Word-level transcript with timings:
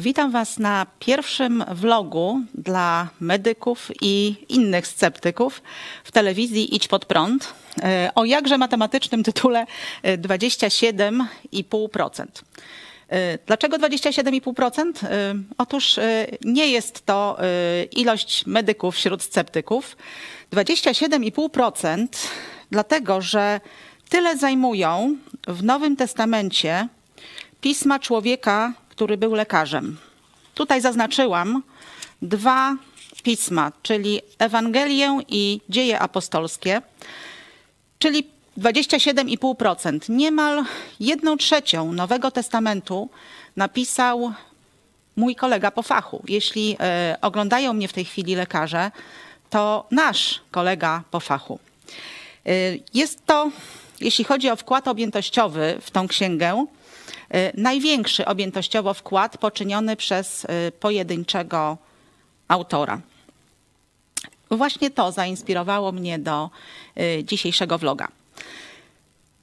Witam 0.00 0.30
Was 0.30 0.58
na 0.58 0.86
pierwszym 0.98 1.64
vlogu 1.74 2.40
dla 2.54 3.08
medyków 3.20 3.90
i 4.02 4.34
innych 4.48 4.86
sceptyków 4.86 5.62
w 6.04 6.12
telewizji 6.12 6.76
Idź 6.76 6.88
pod 6.88 7.04
prąd 7.04 7.54
e, 7.82 8.10
o 8.14 8.24
jakże 8.24 8.58
matematycznym 8.58 9.22
tytule 9.22 9.66
27,5%. 10.04 12.26
E, 13.08 13.38
dlaczego 13.46 13.76
27,5%? 13.76 15.04
E, 15.04 15.34
otóż 15.58 15.98
nie 16.44 16.68
jest 16.68 17.06
to 17.06 17.38
ilość 17.92 18.46
medyków 18.46 18.94
wśród 18.94 19.22
sceptyków. 19.22 19.96
27,5% 20.52 22.06
dlatego, 22.70 23.20
że 23.20 23.60
tyle 24.08 24.36
zajmują 24.36 25.16
w 25.48 25.62
Nowym 25.62 25.96
Testamencie 25.96 26.88
pisma 27.60 27.98
człowieka, 27.98 28.72
który 29.00 29.16
był 29.16 29.34
lekarzem. 29.34 29.96
Tutaj 30.54 30.80
zaznaczyłam 30.80 31.62
dwa 32.22 32.76
pisma, 33.22 33.72
czyli 33.82 34.20
Ewangelię 34.38 35.18
i 35.28 35.60
Dzieje 35.68 36.00
Apostolskie, 36.00 36.82
czyli 37.98 38.28
27,5%. 38.58 40.10
Niemal 40.10 40.64
jedną 41.00 41.36
trzecią 41.36 41.92
Nowego 41.92 42.30
Testamentu 42.30 43.08
napisał 43.56 44.32
mój 45.16 45.36
kolega 45.36 45.70
po 45.70 45.82
fachu. 45.82 46.22
Jeśli 46.28 46.76
e, 46.80 47.16
oglądają 47.20 47.72
mnie 47.72 47.88
w 47.88 47.92
tej 47.92 48.04
chwili 48.04 48.34
lekarze, 48.34 48.90
to 49.50 49.86
nasz 49.90 50.40
kolega 50.50 51.02
po 51.10 51.20
fachu. 51.20 51.58
E, 52.46 52.50
jest 52.94 53.26
to, 53.26 53.50
jeśli 54.00 54.24
chodzi 54.24 54.50
o 54.50 54.56
wkład 54.56 54.88
objętościowy 54.88 55.78
w 55.80 55.90
tą 55.90 56.08
księgę, 56.08 56.66
największy 57.54 58.24
objętościowo 58.24 58.94
wkład 58.94 59.38
poczyniony 59.38 59.96
przez 59.96 60.44
e, 60.44 60.72
pojedynczego 60.72 61.78
autora. 62.48 63.00
Właśnie 64.50 64.90
to 64.90 65.12
zainspirowało 65.12 65.92
mnie 65.92 66.18
do 66.18 66.50
e, 66.96 67.24
dzisiejszego 67.24 67.78
vloga. 67.78 68.08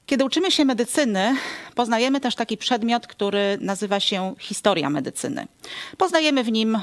Kiedy 0.06 0.24
uczymy 0.24 0.50
się 0.50 0.64
medycyny, 0.64 1.36
poznajemy 1.74 2.20
też 2.20 2.34
taki 2.34 2.56
przedmiot, 2.56 3.06
który 3.06 3.58
nazywa 3.60 4.00
się 4.00 4.34
historia 4.38 4.90
medycyny. 4.90 5.46
Poznajemy 5.98 6.44
w 6.44 6.52
nim 6.52 6.78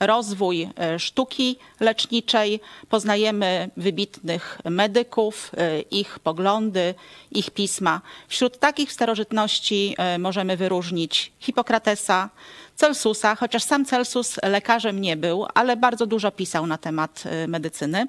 rozwój 0.00 0.68
e, 0.76 0.98
sztuki 0.98 1.58
leczniczej, 1.80 2.60
poznajemy 2.88 3.70
wybitnych 3.76 4.58
medyków, 4.64 5.50
e, 5.56 5.80
ich 5.80 6.18
poglądy, 6.18 6.94
ich 7.30 7.50
pisma. 7.50 8.00
Wśród 8.28 8.58
takich 8.58 8.92
starożytności 8.92 9.94
e, 9.98 10.18
możemy 10.18 10.56
wyróżnić 10.56 11.32
Hipokratesa, 11.40 12.30
Celsusa, 12.76 13.34
chociaż 13.34 13.62
sam 13.62 13.84
Celsus 13.84 14.36
lekarzem 14.42 15.00
nie 15.00 15.16
był, 15.16 15.46
ale 15.54 15.76
bardzo 15.76 16.06
dużo 16.06 16.30
pisał 16.30 16.66
na 16.66 16.78
temat 16.78 17.24
medycyny, 17.48 18.06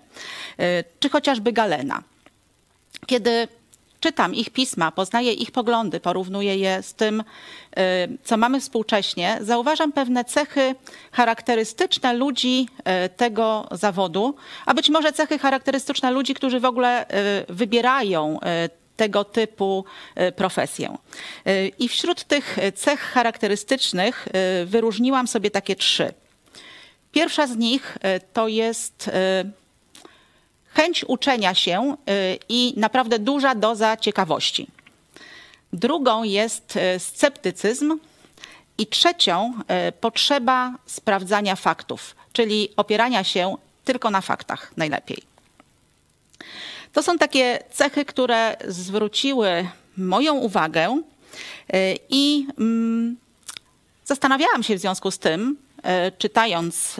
czy 1.00 1.10
chociażby 1.10 1.54
Galena. 1.54 2.04
Kiedy 3.06 3.48
czytam 4.00 4.36
ich 4.36 4.50
pisma, 4.50 4.92
poznaję 4.92 5.34
ich 5.34 5.52
poglądy, 5.52 6.00
porównuję 6.00 6.58
je 6.58 6.84
z 6.84 6.94
tym, 6.94 7.20
y, 7.20 7.84
co 8.24 8.38
mamy 8.38 8.60
współcześnie, 8.60 9.38
zauważam 9.42 9.92
pewne 9.92 10.26
cechy 10.26 10.76
charakterystyczne 11.12 12.14
ludzi 12.14 12.68
y, 13.06 13.10
tego 13.10 13.68
zawodu, 13.72 14.36
a 14.66 14.74
być 14.74 14.90
może 14.90 15.14
cechy 15.14 15.40
charakterystyczne 15.40 16.12
ludzi, 16.12 16.34
którzy 16.34 16.60
w 16.60 16.66
ogóle 16.66 17.06
y, 17.06 17.54
wybierają 17.54 18.40
tego 18.96 19.24
typu 19.24 19.86
profesję. 20.36 20.98
I 21.80 21.88
wśród 21.88 22.24
tych 22.24 22.58
cech 22.76 23.00
charakterystycznych 23.00 24.28
wyróżniłam 24.66 25.28
sobie 25.28 25.52
takie 25.52 25.76
trzy. 25.76 26.14
Pierwsza 27.12 27.48
z 27.48 27.58
nich 27.58 27.98
to 28.34 28.48
jest 28.48 29.10
chęć 30.80 31.06
uczenia 31.08 31.56
się 31.56 31.96
y, 32.10 32.40
i 32.50 32.74
naprawdę 32.78 33.20
duża 33.20 33.56
doza 33.56 33.98
ciekawości. 33.98 34.68
Drugą 35.74 36.24
jest 36.24 36.76
y, 36.76 37.00
sceptycyzm 37.00 38.00
i 38.78 38.88
trzecią 38.88 39.54
y, 39.88 39.92
potrzeba 39.92 40.76
sprawdzania 40.86 41.56
faktów, 41.56 42.16
czyli 42.34 42.70
opierania 42.78 43.24
się 43.24 43.56
tylko 43.86 44.12
na 44.12 44.22
faktach 44.22 44.78
najlepiej. 44.78 45.18
To 46.94 47.04
są 47.04 47.18
takie 47.18 47.64
cechy, 47.72 48.06
które 48.06 48.58
zwróciły 48.68 49.70
moją 49.98 50.36
uwagę 50.36 51.02
i 52.10 52.48
mm, 52.60 53.18
zastanawiałam 54.06 54.64
się 54.64 54.76
w 54.76 54.80
związku 54.80 55.12
z 55.12 55.20
tym, 55.20 55.58
czytając 56.18 56.96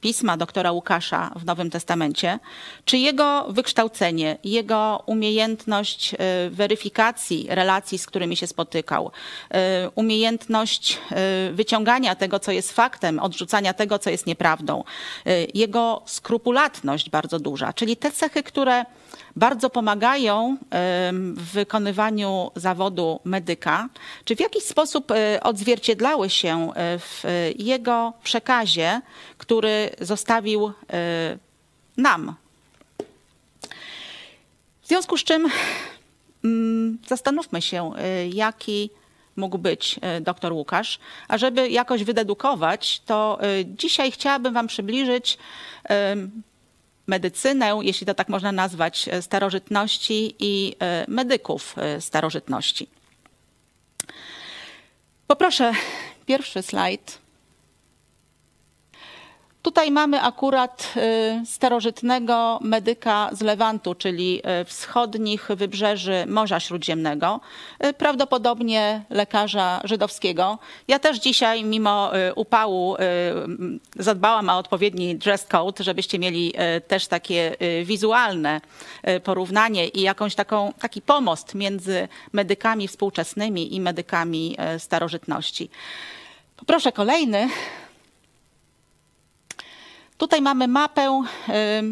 pisma 0.00 0.36
doktora 0.36 0.72
Łukasza 0.72 1.30
w 1.36 1.44
Nowym 1.44 1.70
Testamencie, 1.70 2.38
czy 2.84 2.98
jego 2.98 3.46
wykształcenie, 3.48 4.38
jego 4.44 5.02
umiejętność 5.06 6.14
y, 6.14 6.16
weryfikacji 6.50 7.46
relacji, 7.48 7.98
z 7.98 8.06
którymi 8.06 8.36
się 8.36 8.46
spotykał, 8.46 9.10
y, 9.10 9.56
umiejętność 9.94 10.98
y, 11.48 11.52
wyciągania 11.52 12.14
tego, 12.14 12.38
co 12.40 12.52
jest 12.52 12.72
faktem, 12.72 13.18
odrzucania 13.18 13.74
tego, 13.74 13.98
co 13.98 14.10
jest 14.10 14.26
nieprawdą, 14.26 14.84
jego 15.54 16.02
skrupulatność 16.06 17.10
bardzo 17.10 17.38
duża, 17.38 17.72
czyli 17.72 17.96
te 17.96 18.12
cechy, 18.12 18.42
które 18.42 18.84
bardzo 19.40 19.70
pomagają 19.70 20.56
w 21.36 21.52
wykonywaniu 21.52 22.50
zawodu 22.56 23.20
medyka, 23.24 23.88
czy 24.24 24.36
w 24.36 24.40
jakiś 24.40 24.64
sposób 24.64 25.10
e, 25.10 25.40
odzwierciedlały 25.42 26.30
się 26.30 26.72
e, 26.74 26.98
w 26.98 27.24
jego 27.58 28.12
przekazie, 28.22 29.00
który 29.38 29.90
zostawił 30.00 30.66
e, 30.66 30.72
nam. 31.96 32.34
W 34.82 34.88
związku 34.88 35.16
z 35.16 35.24
czym 35.24 35.48
mm, 36.44 36.98
zastanówmy 37.06 37.62
się, 37.62 37.92
jaki 38.32 38.90
mógł 39.36 39.58
być 39.58 40.00
dr 40.20 40.52
Łukasz. 40.52 40.98
A 41.28 41.38
żeby 41.38 41.68
jakoś 41.68 42.04
wydedukować, 42.04 43.00
to 43.06 43.38
dzisiaj 43.64 44.12
chciałabym 44.12 44.54
Wam 44.54 44.66
przybliżyć 44.66 45.38
medycynę, 47.10 47.78
jeśli 47.82 48.06
to 48.06 48.14
tak 48.14 48.28
można 48.28 48.52
nazwać, 48.52 49.08
e, 49.08 49.22
starożytności 49.22 50.34
i 50.38 50.76
e, 50.78 51.04
medyków 51.08 51.74
e, 51.78 52.00
starożytności. 52.00 52.88
Poproszę 55.26 55.72
pierwszy 56.26 56.62
slajd. 56.62 57.18
Tutaj 59.62 59.90
mamy 59.90 60.20
akurat 60.20 60.94
y, 61.42 61.46
starożytnego 61.46 62.58
medyka 62.62 63.30
z 63.32 63.40
Lewantu, 63.40 63.94
czyli 63.94 64.42
y, 64.60 64.64
wschodnich 64.64 65.48
wybrzeży 65.48 66.24
Morza 66.26 66.60
Śródziemnego, 66.60 67.40
y, 67.86 67.92
prawdopodobnie 67.92 69.04
lekarza 69.10 69.80
żydowskiego. 69.84 70.58
Ja 70.88 70.98
też 70.98 71.18
dzisiaj, 71.18 71.64
mimo 71.64 72.10
upału, 72.34 72.96
zadbałam 73.96 74.48
o 74.48 74.58
odpowiedni 74.58 75.16
dress 75.16 75.46
code, 75.46 75.84
żebyście 75.84 76.18
mieli 76.18 76.52
też 76.88 77.06
takie 77.06 77.56
wizualne 77.84 78.60
porównanie 79.24 79.88
i 79.88 80.00
jakąś 80.00 80.34
taką, 80.34 80.72
taki 80.80 81.02
pomost 81.02 81.54
między 81.54 82.08
medykami 82.32 82.88
współczesnymi 82.88 83.74
i 83.74 83.80
medykami 83.80 84.56
starożytności. 84.78 85.70
Poproszę 86.56 86.92
kolejny. 86.92 87.48
Tutaj 90.20 90.42
mamy 90.42 90.68
mapę 90.68 91.24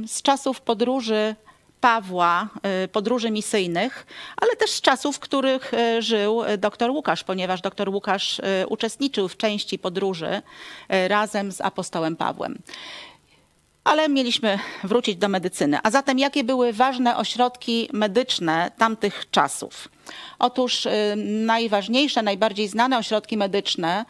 z 0.06 0.22
czasów 0.22 0.60
podróży 0.60 1.34
Pawła, 1.80 2.48
y, 2.84 2.88
podróży 2.88 3.30
misyjnych, 3.30 4.06
ale 4.36 4.56
też 4.56 4.70
z 4.70 4.80
czasów, 4.80 5.16
w 5.16 5.18
których 5.18 5.74
y, 5.74 6.02
żył 6.02 6.42
dr 6.58 6.90
Łukasz, 6.90 7.24
ponieważ 7.24 7.60
dr 7.60 7.88
Łukasz 7.88 8.40
uczestniczył 8.68 9.28
w 9.28 9.36
części 9.36 9.78
podróży 9.78 10.42
razem 10.88 11.52
z 11.52 11.60
apostołem 11.60 12.16
Pawłem. 12.16 12.58
Ale 13.84 14.08
mieliśmy 14.08 14.58
wrócić 14.84 15.16
do 15.16 15.28
medycyny. 15.28 15.78
A 15.82 15.90
zatem 15.90 16.18
jakie 16.18 16.44
były 16.44 16.72
ważne 16.72 17.16
ośrodki 17.16 17.88
medyczne 17.92 18.70
tamtych 18.78 19.30
czasów? 19.30 19.88
Otóż 20.38 20.88
najważniejsze, 21.26 22.22
najbardziej 22.22 22.68
znane 22.68 22.98
ośrodki 22.98 23.36
medyczne 23.36 24.04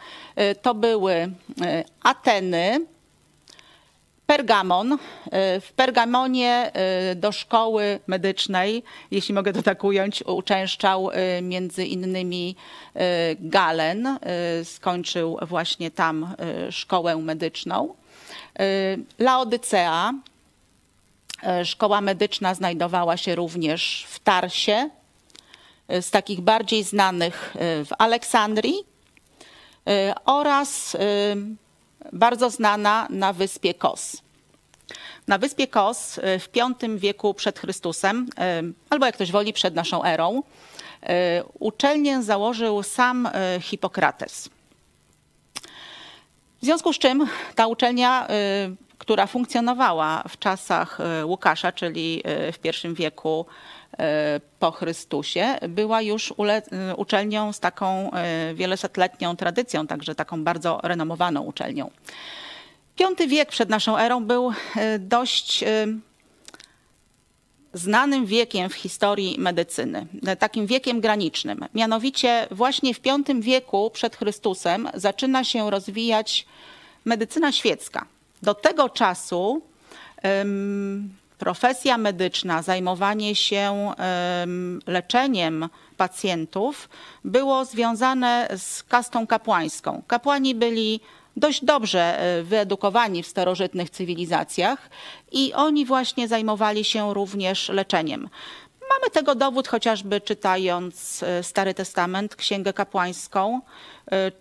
to 0.61 0.75
były 0.75 1.31
Ateny, 2.03 2.85
Pergamon. 4.29 4.93
E, 4.93 4.97
w 5.61 5.71
Pergamonie 5.73 6.71
e, 6.73 7.15
do 7.15 7.31
szkoły 7.31 7.99
medycznej, 8.07 8.83
jeśli 9.11 9.33
mogę 9.33 9.53
to 9.53 9.61
tak 9.61 9.83
ująć, 9.83 10.23
uczęszczał 10.23 11.11
e, 11.11 11.41
między 11.41 11.85
innymi 11.85 12.55
Galen. 13.39 14.19
Skończył 14.63 15.37
właśnie 15.41 15.91
tam 15.91 16.35
szkołę 16.69 17.17
medyczną. 17.17 17.95
Laodycea. 19.19 20.13
Szkoła 21.63 22.01
medyczna 22.01 22.53
znajdowała 22.53 23.17
się 23.17 23.35
również 23.35 24.05
w 24.09 24.19
Tarsie. 24.19 24.89
Z 25.87 26.11
takich 26.11 26.41
bardziej 26.41 26.83
znanych 26.83 27.53
w 27.59 27.89
Aleksandrii 27.97 28.83
oraz 30.25 30.97
bardzo 32.13 32.49
znana 32.49 33.07
na 33.09 33.33
wyspie 33.33 33.73
Kos. 33.73 34.21
Na 35.27 35.37
wyspie 35.37 35.67
Kos 35.67 36.19
w 36.39 36.47
V 36.79 36.97
wieku 36.97 37.33
przed 37.33 37.59
Chrystusem, 37.59 38.29
albo 38.89 39.05
jak 39.05 39.15
ktoś 39.15 39.31
woli, 39.31 39.53
przed 39.53 39.75
naszą 39.75 40.03
erą, 40.03 40.43
uczelnię 41.59 42.23
założył 42.23 42.83
sam 42.83 43.29
Hipokrates. 43.61 44.49
W 46.61 46.65
związku 46.65 46.93
z 46.93 46.99
czym 46.99 47.27
ta 47.55 47.67
uczelnia, 47.67 48.27
która 49.09 49.27
funkcjonowała 49.27 50.23
w 50.27 50.39
czasach 50.39 50.97
Łukasza, 51.23 51.71
czyli 51.71 52.23
w 52.53 52.85
I 52.85 52.93
wieku 52.93 53.45
po 54.59 54.71
Chrystusie, 54.71 55.57
była 55.69 56.01
już 56.01 56.33
uczelnią 56.97 57.53
z 57.53 57.59
taką 57.59 58.11
wielosetletnią 58.53 59.35
tradycją, 59.35 59.87
także 59.87 60.15
taką 60.15 60.43
bardzo 60.43 60.79
renomowaną 60.83 61.41
uczelnią. 61.41 61.91
V 62.97 63.27
wiek 63.27 63.49
przed 63.49 63.69
naszą 63.69 63.97
erą 63.97 64.25
był 64.25 64.51
dość 64.99 65.63
znanym 67.73 68.25
wiekiem 68.25 68.69
w 68.69 68.73
historii 68.73 69.35
medycyny, 69.39 70.07
takim 70.39 70.65
wiekiem 70.65 71.01
granicznym. 71.01 71.65
Mianowicie 71.73 72.47
właśnie 72.51 72.93
w 72.93 72.99
V 73.01 73.41
wieku 73.41 73.91
przed 73.93 74.15
Chrystusem 74.15 74.89
zaczyna 74.93 75.43
się 75.43 75.69
rozwijać 75.69 76.45
medycyna 77.05 77.51
świecka. 77.51 78.05
Do 78.41 78.53
tego 78.53 78.89
czasu 78.89 79.61
profesja 81.37 81.97
medyczna, 81.97 82.61
zajmowanie 82.61 83.35
się 83.35 83.93
leczeniem 84.87 85.69
pacjentów 85.97 86.89
było 87.23 87.65
związane 87.65 88.47
z 88.57 88.83
kastą 88.83 89.27
kapłańską. 89.27 90.03
Kapłani 90.07 90.55
byli 90.55 90.99
dość 91.37 91.65
dobrze 91.65 92.19
e, 92.19 92.43
wyedukowani 92.43 93.23
w 93.23 93.27
starożytnych 93.27 93.89
cywilizacjach 93.89 94.89
i 95.31 95.53
oni 95.53 95.85
właśnie 95.85 96.27
zajmowali 96.27 96.83
się 96.83 97.13
również 97.13 97.69
leczeniem. 97.69 98.29
Mamy 98.89 99.11
tego 99.11 99.35
dowód 99.35 99.67
chociażby 99.67 100.21
czytając 100.21 101.23
e, 101.23 101.43
Stary 101.43 101.73
Testament, 101.73 102.35
Księgę 102.35 102.73
Kapłańską, 102.73 103.61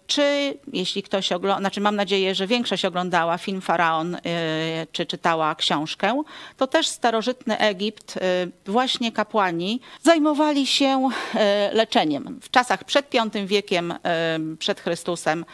czy 0.06 0.54
jeśli 0.72 1.02
ktoś 1.02 1.32
ogląda, 1.32 1.60
znaczy 1.60 1.80
mam 1.80 1.96
nadzieję, 1.96 2.34
że 2.34 2.46
większość 2.46 2.84
oglądała 2.84 3.38
film 3.38 3.60
Faraon, 3.60 4.14
e, 4.14 4.20
czy 4.92 5.06
czytała 5.06 5.54
książkę, 5.54 6.22
to 6.56 6.66
też 6.66 6.86
starożytny 6.86 7.58
Egipt, 7.58 8.18
właśnie 8.66 9.12
kapłani 9.12 9.80
zajmowali 10.02 10.66
się 10.66 11.08
leczeniem. 11.72 12.40
W 12.42 12.50
czasach 12.50 12.84
przed 12.84 13.06
V 13.32 13.46
wiekiem 13.46 13.94
przed 14.58 14.80
Chrystusem 14.80 15.44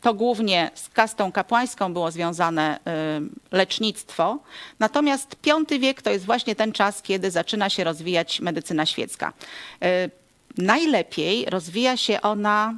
to 0.00 0.14
głównie 0.14 0.70
z 0.74 0.88
kastą 0.88 1.32
kapłańską 1.32 1.92
było 1.92 2.10
związane 2.10 2.78
lecznictwo. 3.52 4.38
Natomiast 4.78 5.36
V 5.68 5.78
wiek 5.78 6.02
to 6.02 6.10
jest 6.10 6.26
właśnie 6.26 6.54
ten 6.54 6.72
czas, 6.72 7.02
kiedy 7.02 7.30
zaczyna 7.30 7.70
się 7.70 7.84
rozwijać 7.84 8.40
medycyna 8.40 8.86
świecka. 8.86 9.32
Najlepiej 10.58 11.44
rozwija 11.44 11.96
się 11.96 12.20
ona 12.20 12.74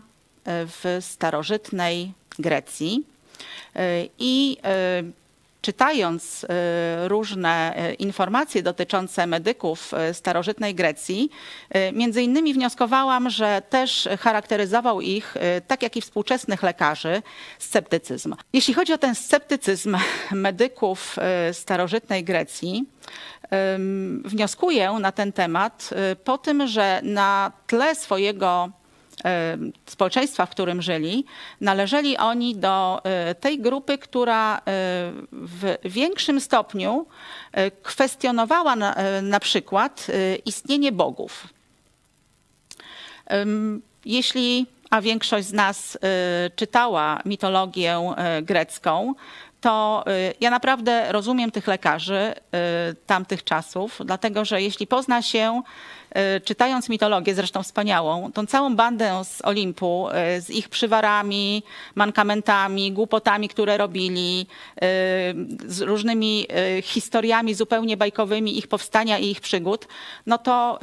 w 0.47 0.99
starożytnej 1.01 2.13
Grecji 2.39 3.05
i 4.19 4.59
czytając 5.63 6.45
e, 6.45 7.09
różne 7.09 7.77
e, 7.77 7.95
informacje 7.95 8.63
dotyczące 8.63 9.27
medyków 9.27 9.95
e, 9.95 10.15
starożytnej 10.15 10.75
Grecji, 10.75 11.31
między 11.93 12.23
innymi 12.23 12.55
wnioskowałam, 12.55 13.31
że 13.31 13.63
też 13.71 14.09
charakteryzował 14.21 15.01
ich, 15.01 15.35
tak 15.67 15.83
jak 15.83 15.97
i 15.97 16.01
współczesnych 16.01 16.63
lekarzy, 16.63 17.23
sceptycyzm. 17.59 18.35
Jeśli 18.53 18.75
chodzi 18.75 18.93
o 18.93 18.99
ten 18.99 19.15
sceptycyzm 19.15 19.97
medyków 20.33 21.17
starożytnej 21.53 22.25
Grecji, 22.25 22.85
wnioskuję 24.25 24.93
na 24.93 25.13
ten 25.13 25.33
temat 25.33 25.91
po 26.25 26.39
tym, 26.39 26.67
że 26.67 27.01
na 27.03 27.53
tle 27.67 27.95
swojego 27.95 28.71
społeczeństwa, 29.87 30.47
w 30.47 30.51
którym 30.51 30.83
żyli, 30.83 31.25
należeli 31.61 32.17
oni 32.17 32.57
do 32.57 33.01
e, 33.05 33.35
tej 33.35 33.61
grupy, 33.61 33.99
która 33.99 34.57
e, 34.57 34.61
w 35.33 35.77
większym 35.85 36.41
stopniu 36.41 37.07
kwestionowała 37.83 38.77
na, 38.77 38.97
na 39.23 39.41
przykład 39.41 40.07
istnienie 40.47 40.93
bogów. 40.93 41.47
Jeśli, 44.05 44.67
a 44.91 45.01
większość 45.01 45.47
z 45.47 45.53
nas 45.53 45.99
czytała 46.57 47.21
mitologię 47.25 48.15
grecką, 48.43 49.15
to 49.61 50.05
ja 50.41 50.51
naprawdę 50.51 51.13
rozumiem 51.13 51.51
tych 51.51 51.67
lekarzy 51.67 52.35
tamtych 53.07 53.45
czasów, 53.45 54.01
dlatego 54.05 54.45
że 54.45 54.63
jeśli 54.63 54.87
pozna 54.87 55.23
się 55.23 55.63
czytając 56.45 56.89
mitologię, 56.89 57.35
zresztą 57.35 57.63
wspaniałą, 57.63 58.33
tą 58.33 58.47
całą 58.47 58.77
bandę 58.77 59.25
z 59.25 59.43
Olimpu, 59.45 60.09
e, 60.13 60.41
z 60.41 60.51
ich 60.51 60.69
przywarami, 60.69 61.63
mankamentami, 61.95 62.93
głupotami, 62.93 63.49
które 63.49 63.77
robili, 63.77 64.47
e, 64.77 64.79
z 65.67 65.81
różnymi 65.81 66.47
historiami 66.83 67.55
zupełnie 67.55 67.97
bajkowymi 67.97 68.59
ich 68.59 68.69
powstania 68.69 69.19
i 69.19 69.31
ich 69.31 69.41
przygód, 69.41 69.89
no 70.27 70.39
to 70.39 70.79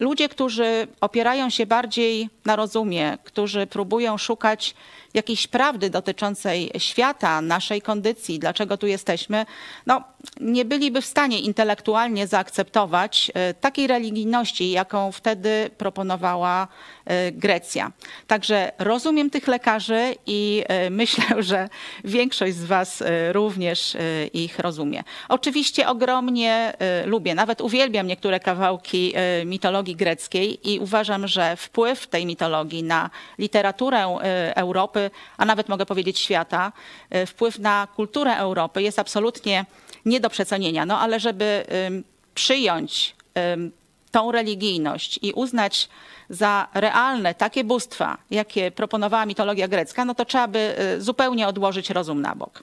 ludzie, 0.00 0.28
którzy 0.28 0.86
opierają 1.00 1.50
się 1.50 1.66
bardziej 1.66 2.28
na 2.44 2.56
rozumie, 2.56 3.18
którzy 3.24 3.66
próbują 3.66 4.18
szukać 4.18 4.74
jakiejś 5.14 5.46
prawdy 5.46 5.90
dotyczącej 5.90 6.70
świata, 6.78 7.40
naszej 7.40 7.82
kondycji, 7.82 8.38
dlaczego 8.38 8.76
tu 8.76 8.86
jesteśmy, 8.86 9.46
no, 9.86 10.02
nie 10.40 10.64
byliby 10.64 11.00
w 11.00 11.06
stanie 11.06 11.40
intelektualnie 11.40 12.26
zaakceptować 12.26 13.30
e, 13.34 13.54
takiej 13.54 13.86
religijności, 13.86 14.69
jaką 14.70 15.12
wtedy 15.12 15.70
proponowała 15.78 16.68
e, 17.04 17.32
Grecja. 17.32 17.92
Także 18.26 18.72
rozumiem 18.78 19.30
tych 19.30 19.48
lekarzy 19.48 20.14
i 20.26 20.64
e, 20.68 20.90
myślę, 21.00 21.42
że 21.42 21.68
większość 22.04 22.54
z 22.54 22.64
Was 22.64 23.02
również 23.32 23.96
ich 24.32 24.58
rozumie. 24.58 25.02
Oczywiście 25.28 25.88
ogromnie 25.88 26.72
lubię, 27.04 27.34
nawet 27.34 27.60
uwielbiam 27.60 28.06
niektóre 28.06 28.40
kawałki 28.40 29.12
mitologii 29.46 29.96
greckiej 29.96 30.70
i 30.72 30.78
uważam, 30.78 31.28
że 31.28 31.56
wpływ 31.56 32.06
tej 32.06 32.26
mitologii 32.26 32.82
na 32.82 33.10
literaturę 33.38 34.18
Europy, 34.54 35.10
a 35.36 35.44
nawet 35.44 35.68
mogę 35.68 35.86
powiedzieć 35.86 36.18
świata, 36.18 36.72
wpływ 37.26 37.58
na 37.58 37.88
kulturę 37.96 38.36
Europy 38.36 38.82
jest 38.82 38.98
absolutnie 38.98 39.64
nie 40.04 40.20
do 40.20 40.30
przecenienia. 40.30 40.86
No 40.86 41.00
ale 41.00 41.20
żeby 41.20 41.64
przyjąć 42.34 43.14
tą 44.10 44.32
religijność 44.32 45.18
i 45.22 45.32
uznać 45.32 45.88
za 46.30 46.68
realne 46.74 47.34
takie 47.34 47.64
bóstwa, 47.64 48.18
jakie 48.30 48.70
proponowała 48.70 49.26
mitologia 49.26 49.68
grecka, 49.68 50.04
no 50.04 50.14
to 50.14 50.24
trzeba 50.24 50.48
by 50.48 50.74
y, 50.98 51.02
zupełnie 51.02 51.48
odłożyć 51.48 51.90
rozum 51.90 52.22
na 52.22 52.34
bok. 52.34 52.62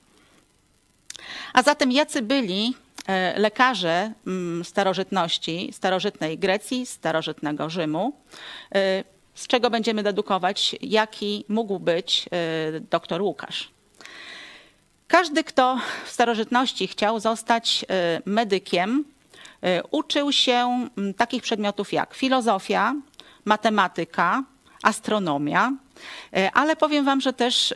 A 1.54 1.64
zatem 1.64 1.92
jacy 1.92 2.22
byli 2.22 2.76
e, 3.08 3.40
lekarze 3.40 4.12
starożytności, 4.64 5.70
starożytnej 5.74 6.38
Grecji, 6.38 6.86
starożytnego 6.86 7.70
Rzymu, 7.70 8.14
e, 8.76 9.04
z 9.36 9.48
czego 9.48 9.70
będziemy 9.70 10.04
dedukować, 10.04 10.76
jaki 10.82 11.46
mógł 11.48 11.80
być 11.80 12.30
doktor 12.90 13.22
Łukasz. 13.22 13.70
Każdy, 15.08 15.44
kto 15.44 15.80
w 16.06 16.10
starożytności 16.10 16.88
chciał 16.88 17.20
zostać 17.20 17.86
y, 18.20 18.22
medykiem, 18.26 19.00
y, 19.00 19.17
uczył 19.92 20.32
się 20.32 20.88
mm, 20.98 21.14
takich 21.14 21.42
przedmiotów 21.42 21.94
jak 21.94 22.14
filozofia, 22.14 22.96
matematyka, 23.46 24.44
astronomia, 24.84 25.72
y, 26.38 26.52
ale 26.54 26.76
powiem 26.76 27.06
Wam, 27.06 27.22
że 27.22 27.34
też 27.34 27.74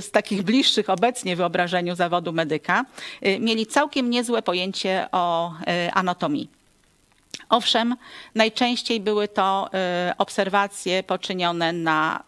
z 0.00 0.10
takich 0.10 0.42
bliższych 0.48 0.90
obecnie 0.90 1.36
wyobrażeniu 1.36 1.96
zawodu 1.96 2.32
medyka 2.32 2.84
mieli 3.40 3.66
całkiem 3.66 4.10
niezłe 4.10 4.42
pojęcie 4.42 5.06
o 5.12 5.52
anatomii. 5.92 6.63
Owszem, 7.48 7.96
najczęściej 8.34 9.00
były 9.00 9.28
to 9.28 9.70
y, 10.10 10.16
obserwacje 10.16 11.02
poczynione 11.02 11.72
na 11.72 12.20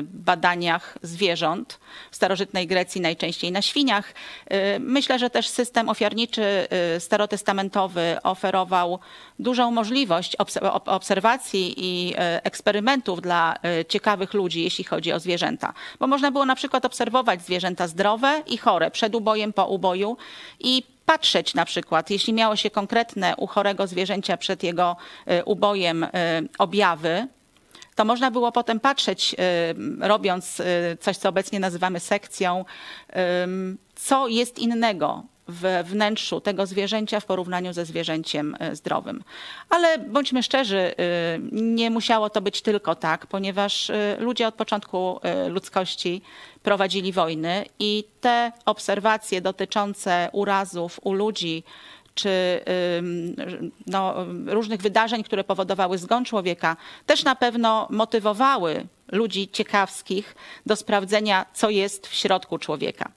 y, 0.00 0.02
badaniach 0.02 0.98
zwierząt. 1.02 1.80
W 2.10 2.16
starożytnej 2.16 2.66
Grecji 2.66 3.00
najczęściej 3.00 3.52
na 3.52 3.62
świniach. 3.62 4.14
Y, 4.52 4.80
myślę, 4.80 5.18
że 5.18 5.30
też 5.30 5.48
system 5.48 5.88
ofiarniczy 5.88 6.68
starotestamentowy 6.98 8.16
oferował 8.22 8.98
dużą 9.38 9.70
możliwość 9.70 10.36
obserwacji 10.86 11.74
i 11.76 12.14
eksperymentów 12.18 13.20
dla 13.20 13.56
ciekawych 13.88 14.34
ludzi, 14.34 14.62
jeśli 14.62 14.84
chodzi 14.84 15.12
o 15.12 15.20
zwierzęta. 15.20 15.72
Bo 16.00 16.06
można 16.06 16.30
było 16.30 16.46
na 16.46 16.54
przykład 16.54 16.84
obserwować 16.84 17.42
zwierzęta 17.42 17.88
zdrowe 17.88 18.42
i 18.46 18.58
chore 18.58 18.90
przed 18.90 19.14
ubojem, 19.14 19.52
po 19.52 19.66
uboju 19.66 20.16
i 20.60 20.93
patrzeć 21.06 21.54
na 21.54 21.64
przykład, 21.64 22.10
jeśli 22.10 22.32
miało 22.32 22.56
się 22.56 22.70
konkretne 22.70 23.36
u 23.36 23.46
chorego 23.46 23.86
zwierzęcia 23.86 24.36
przed 24.36 24.62
jego 24.62 24.96
y, 25.30 25.44
ubojem 25.44 26.04
y, 26.04 26.08
objawy, 26.58 27.28
to 27.94 28.04
można 28.04 28.30
było 28.30 28.52
potem 28.52 28.80
patrzeć, 28.80 29.36
robiąc 30.00 30.62
coś, 31.00 31.16
co 31.16 31.28
obecnie 31.28 31.60
nazywamy 31.60 32.00
sekcją, 32.00 32.64
co 33.94 34.28
jest 34.28 34.58
innego 34.58 35.22
w 35.48 35.82
wnętrzu 35.84 36.40
tego 36.40 36.66
zwierzęcia 36.66 37.20
w 37.20 37.24
porównaniu 37.24 37.72
ze 37.72 37.84
zwierzęciem 37.84 38.56
e, 38.58 38.76
zdrowym. 38.76 39.24
Ale 39.68 39.98
bądźmy 39.98 40.42
szczerzy, 40.42 40.78
e, 40.78 40.94
nie 41.52 41.90
musiało 41.90 42.30
to 42.30 42.40
być 42.40 42.62
tylko 42.62 42.94
tak, 42.94 43.26
ponieważ 43.26 43.90
e, 43.90 44.16
ludzie 44.20 44.48
od 44.48 44.54
początku 44.54 45.20
ludzkości 45.48 46.22
prowadzili 46.62 47.12
wojny 47.12 47.64
i 47.78 48.04
te 48.20 48.52
obserwacje 48.64 49.40
dotyczące 49.40 50.28
urazów 50.32 51.00
u 51.02 51.12
ludzi, 51.12 51.64
czy 52.14 52.60
no, 53.86 54.14
różnych 54.46 54.80
wydarzeń, 54.80 55.24
które 55.24 55.44
powodowały 55.44 55.98
zgon 55.98 56.24
człowieka, 56.24 56.76
też 57.06 57.24
na 57.24 57.34
pewno 57.34 57.86
motywowały 57.90 58.86
ludzi 59.12 59.48
ciekawskich 59.48 60.34
do 60.66 60.76
sprawdzenia, 60.76 61.46
co 61.54 61.70
jest 61.70 62.06
w 62.06 62.14
środku 62.14 62.58
człowieka. 62.58 63.10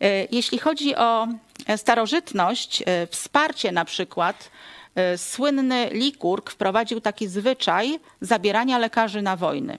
E, 0.00 0.26
jeśli 0.30 0.58
chodzi 0.58 0.96
o 0.96 1.28
starożytność, 1.76 2.82
e, 2.86 3.06
wsparcie 3.06 3.72
na 3.72 3.84
przykład, 3.84 4.50
e, 4.94 5.18
słynny 5.18 5.88
Likurg 5.92 6.50
wprowadził 6.50 7.00
taki 7.00 7.28
zwyczaj 7.28 8.00
zabierania 8.20 8.78
lekarzy 8.78 9.22
na 9.22 9.36
wojny. 9.36 9.78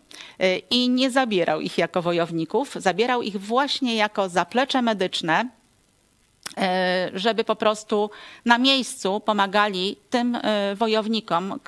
I 0.70 0.90
nie 0.90 1.12
zabierał 1.12 1.62
ich 1.62 1.78
jako 1.78 2.02
wojowników, 2.02 2.76
zabierał 2.76 3.22
ich 3.22 3.42
właśnie 3.42 3.96
jako 3.96 4.30
zaplecze 4.30 4.82
medyczne, 4.82 5.50
żeby 7.14 7.44
po 7.44 7.56
prostu 7.56 8.10
na 8.46 8.58
miejscu 8.58 9.20
pomagali 9.20 9.98
tym 10.10 10.38
wojownikom, 10.76 11.60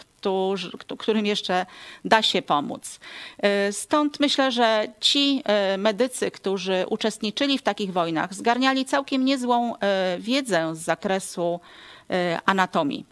którym 0.98 1.26
jeszcze 1.26 1.66
da 2.06 2.22
się 2.22 2.42
pomóc. 2.42 3.00
E, 3.38 3.74
stąd 3.74 4.20
myślę, 4.20 4.52
że 4.52 4.88
ci 5.00 5.42
e, 5.46 5.78
medycy, 5.78 6.32
którzy 6.32 6.86
uczestniczyli 6.90 7.58
w 7.58 7.62
takich 7.62 7.94
wojnach, 7.94 8.34
zgarniali 8.34 8.86
całkiem 8.86 9.26
niezłą 9.26 9.76
e, 9.76 10.18
wiedzę 10.20 10.76
z 10.76 10.80
zakresu 10.80 11.60
anatomii. 12.46 13.06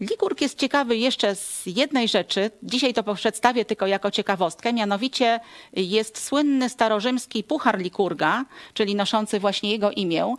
Likurg 0.00 0.40
jest 0.40 0.58
ciekawy 0.58 0.96
jeszcze 0.96 1.34
z 1.34 1.62
jednej 1.66 2.08
rzeczy. 2.08 2.50
Dzisiaj 2.62 2.94
to 2.94 3.14
przedstawię 3.14 3.64
tylko 3.64 3.86
jako 3.86 4.10
ciekawostkę. 4.10 4.72
Mianowicie 4.72 5.40
jest 5.72 6.24
słynny 6.24 6.68
starorzymski 6.68 7.44
puchar 7.44 7.78
Likurga, 7.78 8.44
czyli 8.74 8.94
noszący 8.94 9.40
właśnie 9.40 9.70
jego 9.70 9.90
imię. 9.90 10.34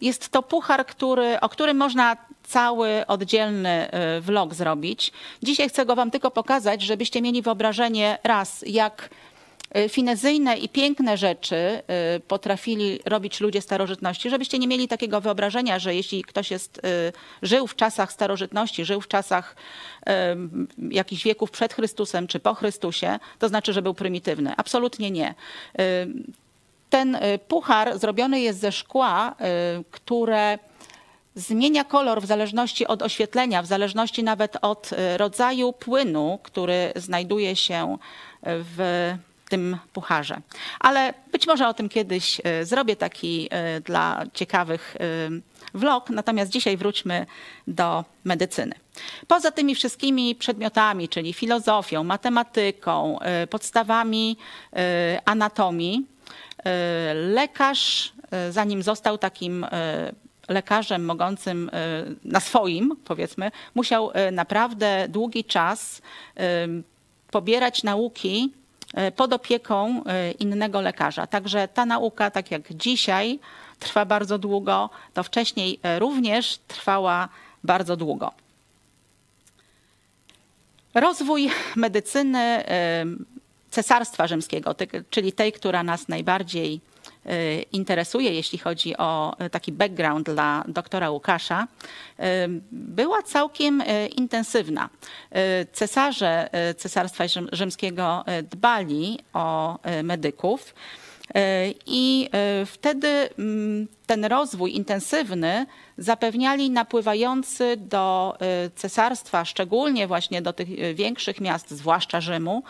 Jest 0.00 0.28
to 0.28 0.42
puchar, 0.42 0.86
który, 0.86 1.40
o 1.40 1.48
którym 1.48 1.76
można 1.76 2.16
cały 2.42 3.06
oddzielny 3.06 3.90
y, 4.16 4.20
vlog 4.20 4.54
zrobić. 4.54 5.12
Dzisiaj 5.42 5.68
chcę 5.68 5.86
go 5.86 5.96
wam 5.96 6.10
tylko 6.10 6.30
pokazać, 6.30 6.82
żebyście 6.82 7.22
mieli 7.22 7.42
wyobrażenie 7.42 8.18
raz, 8.24 8.64
jak 8.66 9.10
finezyjne 9.88 10.58
i 10.58 10.68
piękne 10.68 11.16
rzeczy 11.16 11.82
y, 12.16 12.20
potrafili 12.20 13.00
robić 13.04 13.40
ludzie 13.40 13.60
starożytności, 13.60 14.30
żebyście 14.30 14.58
nie 14.58 14.68
mieli 14.68 14.88
takiego 14.88 15.20
wyobrażenia, 15.20 15.78
że 15.78 15.94
jeśli 15.94 16.24
ktoś 16.24 16.50
jest, 16.50 16.80
żył 17.42 17.66
w 17.66 17.76
czasach 17.76 18.12
starożytności, 18.12 18.84
żył 18.84 19.00
w 19.00 19.08
czasach 19.08 19.56
jakichś 20.90 21.24
wieków 21.24 21.50
przed 21.50 21.74
Chrystusem 21.74 22.26
czy 22.26 22.40
po 22.40 22.54
Chrystusie, 22.54 23.18
to 23.38 23.48
znaczy, 23.48 23.72
że 23.72 23.82
był 23.82 23.94
prymitywny. 23.94 24.54
Absolutnie 24.56 25.10
nie. 25.10 25.34
Ten 26.90 27.18
puchar 27.48 27.98
zrobiony 27.98 28.40
jest 28.40 28.60
ze 28.60 28.72
szkła, 28.72 29.36
które 29.90 30.58
zmienia 31.34 31.84
kolor 31.84 32.22
w 32.22 32.26
zależności 32.26 32.86
od 32.86 33.02
oświetlenia, 33.02 33.62
w 33.62 33.66
zależności 33.66 34.22
nawet 34.22 34.56
od 34.62 34.90
rodzaju 35.16 35.72
płynu, 35.72 36.38
który 36.42 36.92
znajduje 36.96 37.56
się 37.56 37.98
w 38.42 39.14
tym 39.50 39.76
pucharze. 39.92 40.40
Ale 40.80 41.14
być 41.32 41.46
może 41.46 41.68
o 41.68 41.74
tym 41.74 41.88
kiedyś 41.88 42.40
e, 42.44 42.64
zrobię 42.64 42.96
taki 42.96 43.48
e, 43.50 43.80
dla 43.80 44.22
ciekawych 44.34 44.96
vlog, 45.74 46.10
natomiast 46.10 46.50
dzisiaj 46.50 46.76
wróćmy 46.76 47.26
do 47.66 48.04
medycyny. 48.24 48.74
Poza 49.26 49.50
tymi 49.50 49.74
wszystkimi 49.74 50.34
przedmiotami, 50.34 51.08
czyli 51.08 51.32
filozofią, 51.32 52.04
matematyką, 52.04 53.18
podstawami 53.50 54.36
anatomii, 55.24 56.06
lekarz, 57.14 58.12
zanim 58.50 58.82
został 58.82 59.18
takim 59.18 59.66
lekarzem 60.50 61.04
mogącym 61.04 61.70
e, 61.72 62.04
na 62.24 62.40
swoim, 62.40 62.96
powiedzmy, 63.04 63.50
musiał 63.74 64.10
e, 64.14 64.30
naprawdę 64.30 65.06
długi 65.08 65.44
czas 65.44 66.02
e, 66.36 66.68
pobierać 67.30 67.82
nauki 67.82 68.52
pod 69.16 69.32
opieką 69.32 70.02
innego 70.38 70.80
lekarza. 70.80 71.26
Także 71.26 71.68
ta 71.68 71.86
nauka, 71.86 72.30
tak 72.30 72.50
jak 72.50 72.72
dzisiaj 72.74 73.38
trwa 73.78 74.04
bardzo 74.04 74.38
długo, 74.38 74.90
to 75.14 75.22
wcześniej 75.22 75.80
również 75.98 76.58
trwała 76.68 77.28
bardzo 77.64 77.96
długo. 77.96 78.32
Rozwój 80.94 81.50
medycyny 81.76 82.64
Cesarstwa 83.70 84.26
Rzymskiego, 84.26 84.74
czyli 85.10 85.32
tej, 85.32 85.52
która 85.52 85.82
nas 85.82 86.08
najbardziej 86.08 86.80
interesuje, 87.72 88.34
jeśli 88.34 88.58
chodzi 88.58 88.96
o 88.96 89.36
y, 89.46 89.50
taki 89.50 89.72
background 89.72 90.30
dla 90.30 90.64
doktora 90.68 91.10
Łukasza, 91.10 91.66
y, 92.20 92.22
była 92.72 93.22
całkiem 93.22 93.82
intensywna. 94.16 94.90
Cesarze 95.72 96.50
Cesarstwa 96.76 97.24
Rzymskiego 97.52 98.24
dbali 98.50 99.18
o 99.32 99.78
medyków. 100.02 100.74
I 101.86 102.30
wtedy 102.66 103.08
mm, 103.38 103.88
ten 104.06 104.24
rozwój 104.24 104.76
intensywny 104.76 105.66
zapewniali 105.98 106.70
napływający 106.70 107.76
do 107.76 108.36
cesarstwa, 108.76 109.44
szczególnie 109.44 110.06
właśnie 110.06 110.42
do 110.42 110.52
tych 110.52 110.94
większych 110.94 111.40
miast, 111.40 111.70
zwłaszcza 111.70 112.20
Rzymu, 112.20 112.62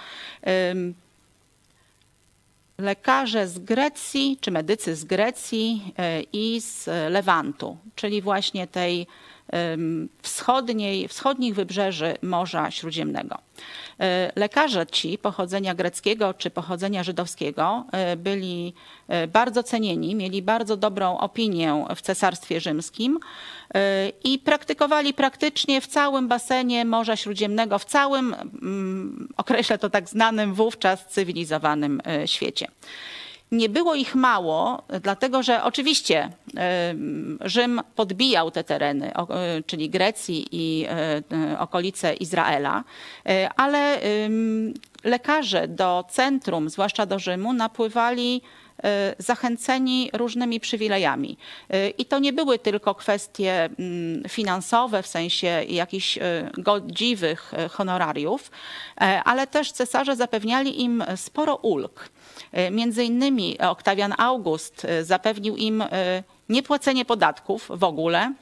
lekarze 2.81 3.49
z 3.49 3.59
Grecji, 3.59 4.39
czy 4.41 4.51
medycy 4.51 4.97
z 4.97 5.05
Grecji 5.05 5.95
e, 5.99 6.23
i 6.33 6.61
z 6.61 6.87
Lewantu, 7.11 7.77
czyli 7.95 8.23
właśnie 8.23 8.67
tej 8.67 9.07
wschodniej, 10.23 11.09
wschodnich 11.09 11.55
wybrzeży 11.55 12.17
Morza 12.23 12.71
Śródziemnego. 12.71 13.39
E, 14.01 14.33
lekarze 14.37 14.87
ci 14.87 15.19
pochodzenia 15.19 15.75
greckiego 15.75 16.35
czy 16.35 16.51
pochodzenia 16.51 17.03
żydowskiego 17.03 17.85
e, 17.93 18.17
byli 18.17 18.75
bardzo 19.29 19.63
cenieni, 19.63 20.15
mieli 20.15 20.43
bardzo 20.43 20.77
dobrą 20.77 21.19
opinię 21.19 21.85
w 21.97 22.03
Cesarstwie 22.03 22.61
Rzymskim 22.61 23.19
i 24.25 24.39
praktykowali 24.39 25.15
praktycznie 25.15 25.81
w 25.81 25.87
całym 25.87 26.29
basenie 26.29 26.85
Morza 26.85 27.17
Śródziemnego, 27.17 27.79
w 27.79 27.85
całym, 27.85 28.35
mm, 28.35 29.29
określę 29.37 29.79
to 29.79 29.91
tak 29.91 30.09
znanym 30.09 30.55
wówczas 30.55 31.07
cywilizowanym 31.07 32.03
świecie. 32.27 32.67
Nie 33.53 33.69
było 33.69 33.95
ich 33.95 34.15
mało, 34.15 34.83
dlatego 35.03 35.43
że 35.43 35.65
oczywiście 35.65 36.31
Rzym 37.41 37.81
podbijał 37.97 38.51
te 38.51 38.65
tereny, 38.65 39.13
czyli 39.67 39.91
Grecji 39.91 40.47
i 40.53 40.87
e, 40.89 41.59
okolice 41.59 42.15
Izraela, 42.15 42.85
e, 43.27 43.49
ale 43.57 44.01
lekarze 45.05 45.69
do 45.69 46.05
centrum, 46.11 46.71
zwłaszcza 46.71 47.07
do 47.07 47.19
Rzymu, 47.19 47.53
napływali 47.53 48.43
e, 48.85 49.15
zachęceni 49.19 50.11
różnymi 50.13 50.61
przywilejami. 50.61 51.37
I 51.99 52.05
to 52.05 52.19
nie 52.19 52.33
były 52.33 52.59
tylko 52.59 52.95
kwestie 52.95 53.69
finansowe, 54.29 55.03
w 55.03 55.07
sensie 55.07 55.47
jakichś 55.69 56.19
godziwych 56.59 57.53
honorariów, 57.71 58.51
ale 59.25 59.47
też 59.47 59.73
cesarze 59.73 60.17
zapewniali 60.17 60.83
im 60.83 61.05
sporo 61.17 61.57
ulg. 61.57 62.11
E, 62.53 62.71
między 62.71 63.05
innymi 63.05 63.59
Oktawian 63.59 64.15
August 64.19 64.85
e, 64.85 65.05
zapewnił 65.05 65.57
im 65.57 65.83
e, 65.83 65.89
niepłacenie 66.49 67.05
podatków 67.05 67.69
w 67.71 67.85
ogóle, 67.85 68.35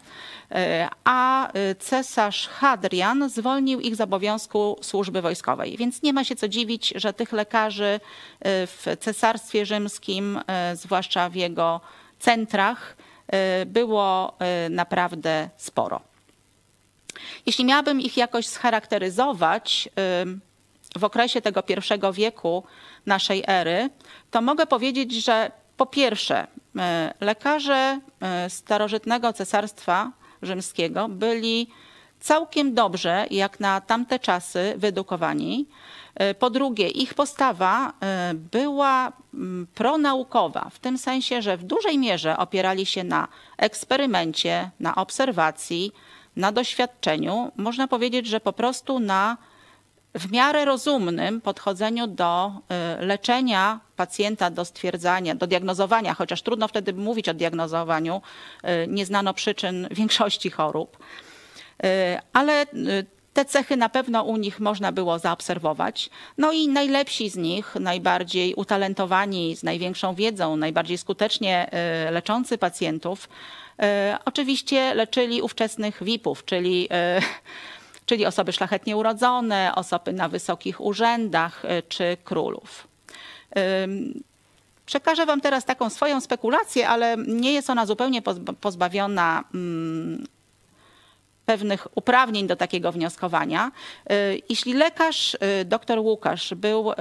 a 1.05 1.49
cesarz 1.79 2.49
Hadrian 2.49 3.31
zwolnił 3.31 3.81
ich 3.81 3.97
z 3.97 4.01
obowiązku 4.01 4.77
służby 4.81 5.23
wojskowej. 5.23 5.77
Więc 5.77 6.03
nie 6.03 6.13
ma 6.13 6.25
się 6.25 6.37
co 6.37 6.49
dziwić, 6.49 6.93
że 6.97 7.13
tych 7.13 7.33
lekarzy 7.33 8.01
w 8.45 8.97
cesarstwie 9.01 9.67
rzymskim, 9.67 10.41
zwłaszcza 10.75 11.29
w 11.31 11.35
jego 11.35 11.81
centrach, 12.19 12.97
było 13.67 14.37
naprawdę 14.71 15.49
sporo. 15.57 16.01
Jeśli 17.47 17.65
miałabym 17.65 18.01
ich 18.01 18.17
jakoś 18.17 18.47
scharakteryzować 18.47 19.89
w 20.97 21.05
okresie 21.05 21.41
tego 21.41 21.63
pierwszego 21.63 22.13
wieku, 22.13 22.65
naszej 23.07 23.45
ery, 23.47 23.91
to 24.31 24.43
mogę 24.43 24.67
powiedzieć, 24.67 25.13
że 25.13 25.51
po 25.77 25.87
pierwsze, 25.87 26.47
e, 26.79 27.15
lekarze 27.21 28.01
e, 28.21 28.51
starożytnego 28.51 29.33
cesarstwa 29.33 30.13
rzymskiego 30.43 31.09
byli 31.09 31.69
całkiem 32.21 32.75
dobrze, 32.75 33.27
jak 33.31 33.61
na 33.61 33.81
tamte 33.81 34.19
czasy, 34.19 34.75
wyedukowani. 34.77 35.67
Po 36.39 36.51
drugie, 36.51 36.89
ich 36.89 37.15
postawa 37.15 37.93
była 38.35 39.13
mm, 39.35 39.67
pronaukowa, 39.75 40.71
w 40.71 40.79
tym 40.79 40.99
sensie, 40.99 41.43
że 41.43 41.57
w 41.57 41.65
dużej 41.65 41.99
mierze 41.99 42.37
opierali 42.37 42.87
się 42.87 43.05
na 43.05 43.29
eksperymencie, 43.57 44.71
na 44.81 44.95
obserwacji, 44.95 45.93
na 46.37 46.53
doświadczeniu. 46.53 47.53
Można 47.57 47.89
powiedzieć, 47.89 48.27
że 48.27 48.41
po 48.41 48.53
prostu 48.53 49.01
na 49.01 49.37
w 50.19 50.33
miarę 50.33 50.65
rozumnym 50.65 51.41
podchodzeniu 51.41 52.07
do 52.07 52.53
y, 53.01 53.07
leczenia 53.07 53.81
pacjenta, 53.97 54.51
do 54.51 54.65
stwierdzania, 54.65 55.35
do 55.35 55.47
diagnozowania, 55.47 56.15
chociaż 56.15 56.43
trudno 56.43 56.69
wtedy 56.69 56.93
mówić 56.93 57.29
o 57.29 57.35
diagnozowaniu, 57.35 58.23
y, 58.65 58.89
nie 58.89 59.07
znano 59.07 59.35
przyczyn 59.35 59.89
większości 59.91 60.51
chorób. 60.51 60.97
Y, 60.97 61.89
ale 62.33 62.67
te 63.33 63.45
cechy 63.45 63.77
na 63.77 63.89
pewno 63.89 64.23
u 64.23 64.37
nich 64.37 64.61
można 64.61 64.93
było 64.93 65.19
zaobserwować. 65.19 66.11
No 66.39 66.53
i 66.53 66.69
najlepsi 66.69 67.31
z 67.31 67.37
nich, 67.37 67.75
najbardziej 67.81 68.55
utalentowani, 68.55 69.57
z 69.57 69.63
największą 69.63 70.15
wiedzą, 70.15 70.57
najbardziej 70.57 70.99
skutecznie 70.99 71.71
leczący 72.11 72.59
pacjentów, 72.59 73.29
oczywiście 74.25 74.95
leczyli 74.95 75.43
ówczesnych 75.43 76.05
VIP-ów, 76.05 76.45
czyli 76.45 76.89
czyli 78.09 78.27
osoby 78.27 78.53
szlachetnie 78.53 78.97
urodzone, 78.97 79.73
osoby 79.75 80.13
na 80.13 80.29
wysokich 80.29 80.81
urzędach 80.81 81.65
y, 81.65 81.83
czy 81.89 82.17
królów. 82.25 82.89
Przekażę 84.87 85.27
Wam 85.27 85.41
teraz 85.41 85.65
taką 85.65 85.91
swoją 85.91 86.21
spekulację, 86.21 86.89
ale 86.89 87.17
nie 87.27 87.53
jest 87.53 87.71
ona 87.71 87.87
zupełnie 87.87 88.23
pozbawiona 88.61 89.45
mm, 89.55 90.27
pewnych 91.47 91.87
uprawnień 91.95 92.47
do 92.47 92.57
takiego 92.57 92.93
wnioskowania. 92.93 93.71
Y, 94.13 94.43
jeśli 94.49 94.73
lekarz, 94.73 95.35
y, 95.35 95.65
dr 95.65 95.99
Łukasz, 95.99 96.55
był 96.55 96.93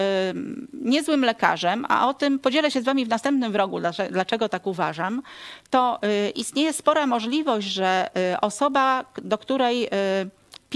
niezłym 0.73 1.25
lekarzem, 1.25 1.85
a 1.89 2.09
o 2.09 2.13
tym 2.13 2.39
podzielę 2.39 2.71
się 2.71 2.81
z 2.81 2.85
Wami 2.85 3.05
w 3.05 3.09
następnym 3.09 3.51
wrogu, 3.51 3.79
dlaczego 4.11 4.49
tak 4.49 4.67
uważam, 4.67 5.21
to 5.69 5.99
istnieje 6.35 6.73
spora 6.73 7.07
możliwość, 7.07 7.67
że 7.67 8.09
osoba, 8.41 9.05
do 9.21 9.37
której 9.37 9.89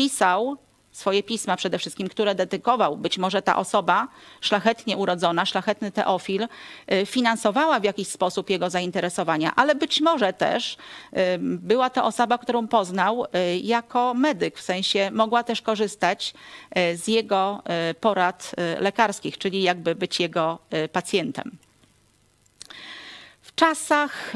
pisał 0.02 0.58
swoje 0.92 1.24
pisma 1.24 1.56
przede 1.56 1.78
wszystkim, 1.78 2.10
które 2.10 2.36
dedykował, 2.36 2.98
być 2.98 3.18
może 3.18 3.42
ta 3.42 3.56
osoba 3.58 4.08
szlachetnie 4.42 4.98
urodzona, 4.98 5.46
szlachetny 5.46 5.92
teofil, 5.92 6.48
y, 6.92 7.06
finansowała 7.06 7.80
w 7.80 7.84
jakiś 7.84 8.08
sposób 8.08 8.50
jego 8.50 8.70
zainteresowania, 8.70 9.52
ale 9.56 9.76
być 9.76 10.02
może 10.02 10.34
też 10.34 10.74
y, 10.74 11.18
była 11.42 11.90
to 11.90 12.04
osoba, 12.06 12.38
którą 12.38 12.68
poznał 12.68 13.26
y, 13.26 13.58
jako 13.58 14.14
medyk, 14.14 14.58
w 14.58 14.62
sensie 14.62 15.12
mogła 15.12 15.44
też 15.44 15.62
korzystać 15.62 16.34
z 16.96 17.08
jego 17.08 17.64
porad 18.00 18.52
lekarskich, 18.80 19.38
czyli 19.38 19.64
jakby 19.64 19.96
być 19.96 20.20
jego 20.20 20.60
pacjentem. 20.92 21.58
W 23.52 23.56
czasach 23.56 24.34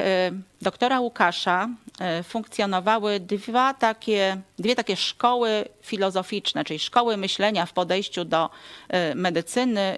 doktora 0.61 0.99
Łukasza 0.99 1.69
E, 1.99 2.23
funkcjonowały 2.23 3.19
dwa 3.19 3.73
takie, 3.73 4.41
dwie 4.59 4.75
takie 4.75 4.95
szkoły 4.95 5.65
filozoficzne, 5.81 6.63
czyli 6.65 6.79
szkoły 6.79 7.17
myślenia 7.17 7.65
w 7.65 7.73
podejściu 7.73 8.25
do 8.25 8.49
e, 8.89 9.15
medycyny, 9.15 9.81
e, 9.81 9.97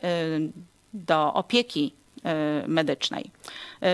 do 0.94 1.34
opieki 1.34 1.94
medycznej. 2.68 3.32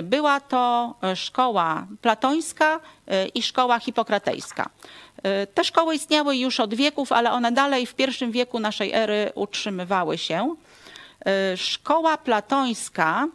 Była 0.04 0.40
to 0.40 0.96
szkoła 1.16 1.88
platońska 2.02 2.80
i 3.34 3.44
szkoła 3.44 3.80
hipokratejska. 3.80 4.70
Te 5.54 5.64
szkoły 5.64 5.96
istniały 5.96 6.38
już 6.38 6.60
od 6.60 6.74
wieków, 6.74 7.12
ale 7.12 7.32
one 7.32 7.52
dalej 7.52 7.86
w 7.86 7.96
pierwszym 7.96 8.32
wieku 8.32 8.60
naszej 8.60 8.94
ery 8.94 9.32
utrzymywały 9.36 10.18
się. 10.18 10.56
Szkoła 11.56 12.18
platońska 12.18 13.28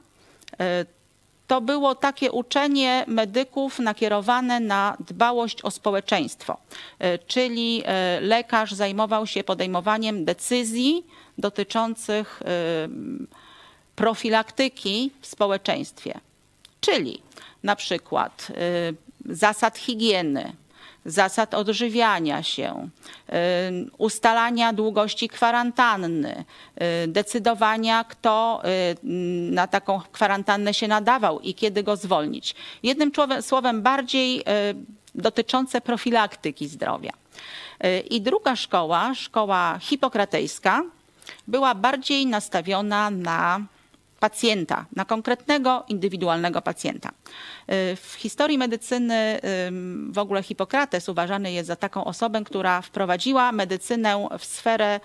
to 1.48 1.60
było 1.60 1.94
takie 1.94 2.32
uczenie 2.32 3.04
medyków 3.06 3.78
nakierowane 3.78 4.60
na 4.60 4.96
dbałość 5.00 5.62
o 5.62 5.70
społeczeństwo, 5.70 6.56
e, 6.98 7.18
czyli 7.18 7.82
e, 7.84 8.20
lekarz 8.20 8.72
zajmował 8.72 9.26
się 9.26 9.44
podejmowaniem 9.44 10.24
decyzji 10.24 11.06
dotyczących 11.38 12.42
e, 12.42 12.48
profilaktyki 13.96 15.10
w 15.20 15.26
społeczeństwie, 15.26 16.20
czyli 16.80 17.22
na 17.62 17.76
przykład 17.76 18.52
zasad 19.24 19.78
higieny, 19.78 20.52
zasad 21.08 21.54
odżywiania 21.54 22.42
się, 22.42 22.88
y, 23.28 23.32
ustalania 23.98 24.72
długości 24.72 25.28
kwarantanny, 25.28 26.44
y, 27.04 27.08
decydowania, 27.08 28.04
kto 28.04 28.62
y, 28.64 28.96
na 29.50 29.66
taką 29.66 30.00
kwarantannę 30.12 30.74
się 30.74 30.88
nadawał 30.88 31.40
i 31.40 31.54
kiedy 31.54 31.82
go 31.82 31.96
zwolnić. 31.96 32.54
Jednym 32.82 33.12
słowem, 33.40 33.82
bardziej 33.82 34.44
dotyczące 35.14 35.80
profilaktyki 35.80 36.68
zdrowia. 36.68 37.12
I 38.10 38.20
druga 38.20 38.56
szkoła, 38.56 39.14
szkoła 39.14 39.78
hipokratejska, 39.80 40.82
była 41.48 41.74
bardziej 41.74 42.26
nastawiona 42.26 43.10
na 43.10 43.60
pacjenta, 44.20 44.86
na 44.96 45.04
konkretnego, 45.04 45.84
indywidualnego 45.88 46.62
pacjenta. 46.62 47.08
Y, 47.08 47.12
w 47.96 48.14
historii 48.18 48.58
medycyny 48.58 49.40
w 50.10 50.18
ogóle 50.18 50.42
Hipokrates 50.42 51.08
uważany 51.08 51.52
jest 51.52 51.66
za 51.66 51.76
taką 51.76 52.04
osobę, 52.04 52.44
która 52.44 52.82
wprowadziła 52.82 53.52
medycynę 53.52 54.28
w 54.38 54.44
sferę 54.44 55.00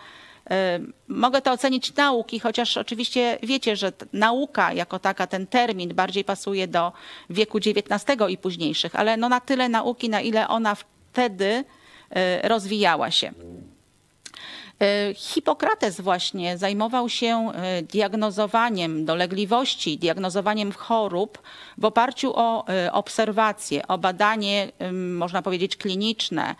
Mogę 1.07 1.41
to 1.41 1.51
ocenić 1.51 1.95
nauki, 1.95 2.39
chociaż 2.39 2.77
oczywiście 2.77 3.37
wiecie, 3.43 3.75
że 3.75 3.91
nauka 4.13 4.73
jako 4.73 4.99
taka, 4.99 5.27
ten 5.27 5.47
termin 5.47 5.93
bardziej 5.93 6.23
pasuje 6.23 6.67
do 6.67 6.91
wieku 7.29 7.57
XIX 7.57 8.21
i 8.29 8.37
późniejszych, 8.37 8.95
ale 8.95 9.17
no 9.17 9.29
na 9.29 9.39
tyle 9.39 9.69
nauki, 9.69 10.09
na 10.09 10.21
ile 10.21 10.47
ona 10.47 10.75
wtedy 10.75 11.63
y, 12.43 12.47
rozwijała 12.47 13.11
się. 13.11 13.33
E, 14.83 15.13
Hipokrates 15.13 16.01
właśnie 16.01 16.57
zajmował 16.57 17.09
się 17.09 17.51
e, 17.55 17.81
diagnozowaniem 17.81 19.05
dolegliwości, 19.05 19.97
diagnozowaniem 19.97 20.71
chorób 20.71 21.41
w 21.77 21.85
oparciu 21.85 22.31
o 22.35 22.67
e, 22.67 22.93
obserwacje, 22.93 23.87
o 23.87 23.97
badanie, 23.97 24.71
można 24.91 25.41
powiedzieć, 25.41 25.77
kliniczne 25.77 26.55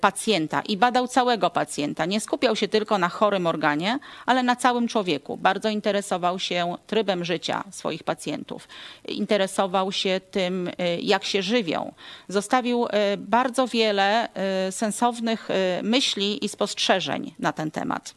pacjenta 0.00 0.60
i 0.60 0.76
badał 0.76 1.08
całego 1.08 1.50
pacjenta. 1.50 2.06
Nie 2.06 2.20
skupiał 2.20 2.56
się 2.56 2.68
tylko 2.68 2.98
na 2.98 3.08
chorym 3.08 3.46
organie, 3.46 3.98
ale 4.26 4.42
na 4.42 4.56
całym 4.56 4.88
człowieku. 4.88 5.36
Bardzo 5.36 5.68
interesował 5.68 6.38
się 6.38 6.76
trybem 6.86 7.24
życia 7.24 7.64
swoich 7.70 8.02
pacjentów. 8.02 8.68
Interesował 9.08 9.92
się 9.92 10.20
tym, 10.30 10.70
jak 11.02 11.24
się 11.24 11.42
żywią. 11.42 11.92
Zostawił 12.28 12.86
bardzo 13.18 13.66
wiele 13.66 14.28
sensownych 14.70 15.48
myśli 15.82 16.44
i 16.44 16.48
spostrzeżeń 16.48 17.34
na 17.38 17.49
ten 17.52 17.70
temat. 17.70 18.14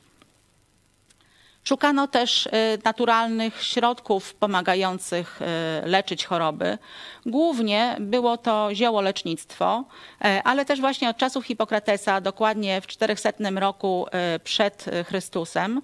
Szukano 1.64 2.08
też 2.08 2.46
y, 2.46 2.52
naturalnych 2.84 3.64
środków 3.64 4.34
pomagających 4.34 5.40
y, 5.42 5.46
leczyć 5.88 6.26
choroby. 6.26 6.78
Głównie 7.26 7.96
było 8.00 8.38
to 8.38 8.70
ziołolecznictwo, 8.74 9.84
y, 10.26 10.44
ale 10.44 10.66
też 10.66 10.82
właśnie 10.82 11.10
od 11.10 11.18
czasów 11.18 11.46
Hipokratesa, 11.46 12.22
dokładnie 12.22 12.82
w 12.82 12.88
400 12.88 13.32
roku 13.56 14.08
przed 14.44 14.86
Chrystusem, 15.08 15.82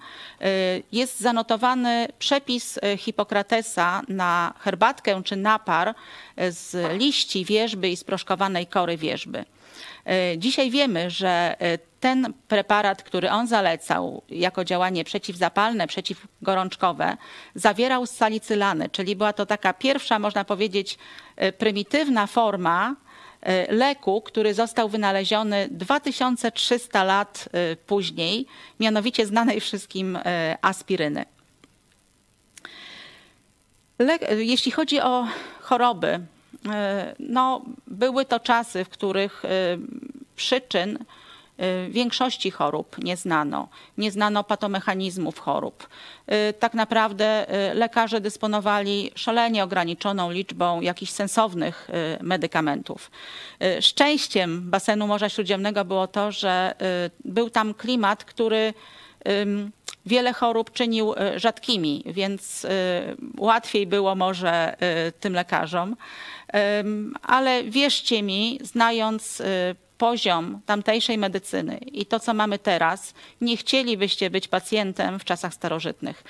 jest 0.92 1.20
zanotowany 1.20 2.08
przepis 2.20 2.80
Hipokratesa 2.98 4.02
na 4.08 4.54
herbatkę 4.60 5.24
czy 5.24 5.36
napar 5.36 5.96
z 6.50 6.98
liści 6.98 7.46
wierzby 7.46 7.90
i 7.90 7.98
sproszkowanej 7.98 8.68
kory 8.68 8.98
wierzby. 8.98 9.46
E, 10.06 10.38
dzisiaj 10.38 10.72
wiemy, 10.72 11.10
że 11.10 11.56
e, 11.60 11.78
ten 12.00 12.34
preparat, 12.48 13.04
który 13.04 13.30
on 13.30 13.48
zalecał 13.48 14.22
jako 14.30 14.65
działanie 14.65 15.04
przeciwzapalne, 15.04 15.88
przeciwgorączkowe, 15.88 17.18
zawierał 17.56 18.06
salicylany, 18.06 18.89
czyli 18.89 19.15
była 19.15 19.34
to 19.34 19.46
taka 19.46 19.74
pierwsza, 19.74 20.20
można 20.20 20.46
powiedzieć, 20.46 20.98
e, 21.36 21.52
prymitywna 21.52 22.28
forma 22.28 22.96
leku, 23.70 24.22
który 24.22 24.54
został 24.54 24.89
wynaleziony 24.89 25.68
2300 25.72 27.04
lat 27.04 27.50
później, 27.86 28.46
mianowicie 28.80 29.26
znanej 29.26 29.60
wszystkim 29.60 30.20
aspiryny. 30.62 31.26
Jeśli 34.38 34.72
chodzi 34.72 35.02
o 35.02 35.28
choroby, 35.62 36.20
no, 37.19 37.62
były 37.88 38.26
to 38.26 38.39
czasy, 38.39 38.86
w 38.86 38.89
których 38.89 39.45
e, 39.45 39.50
przyczyn 40.36 40.98
e, 41.58 41.89
większości 41.89 42.52
chorób 42.52 43.04
nie 43.04 43.17
znano. 43.17 43.67
Nie 43.98 44.12
znano 44.12 44.43
patomechanizmów 44.43 45.39
chorób. 45.39 45.88
Tak 46.60 46.74
naprawdę 46.74 47.45
lekarze 47.74 48.22
dysponowali 48.22 49.12
szalenie 49.15 49.63
ograniczoną 49.63 50.32
liczbą 50.32 50.82
jakichś 50.82 51.12
sensownych 51.12 51.88
medykamentów. 52.22 53.12
Szczęściem 53.82 54.69
basenu 54.69 55.08
Morza 55.08 55.30
Śródziemnego 55.30 55.86
było 55.86 56.08
to, 56.08 56.32
że 56.32 56.76
był 57.26 57.50
tam 57.50 57.74
klimat, 57.74 58.24
który 58.24 58.74
wiele 60.10 60.34
chorób 60.34 60.72
czynił 60.72 61.13
rzadkimi, 61.36 62.04
więc 62.06 62.67
łatwiej 63.38 63.88
było 63.88 64.15
może 64.15 64.76
tym 65.19 65.34
lekarzom. 65.34 65.95
Ale 67.22 67.63
wierzcie 67.63 68.24
mi, 68.24 68.60
znając 68.62 69.41
poziom 69.98 70.62
tamtejszej 70.65 71.17
medycyny 71.17 71.78
i 71.78 72.06
to, 72.06 72.19
co 72.19 72.34
mamy 72.34 72.60
teraz, 72.60 73.13
nie 73.41 73.58
chcielibyście 73.58 74.30
być 74.30 74.48
pacjentem 74.48 75.19
w 75.19 75.26
czasach 75.26 75.54
starożytnych. 75.54 76.24